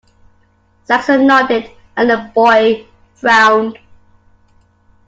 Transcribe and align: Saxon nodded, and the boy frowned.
Saxon 0.85 1.27
nodded, 1.27 1.69
and 1.95 2.09
the 2.09 2.31
boy 2.33 2.87
frowned. 3.13 3.77